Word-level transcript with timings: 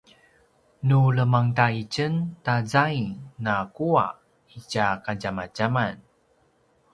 nu 0.87 0.99
lemangda 1.17 1.65
itjen 1.81 2.13
ta 2.43 2.61
zaing 2.71 3.09
na 3.43 3.55
kuwa 3.75 4.05
itja 4.57 4.85
kadjamadjaman 5.05 5.95